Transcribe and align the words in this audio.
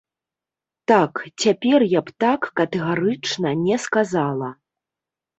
Так, 0.91 1.19
цяпер 1.43 1.79
я 1.97 2.01
б 2.07 2.15
так 2.25 2.47
катэгарычна 2.59 3.51
не 3.65 3.77
сказала. 3.83 4.49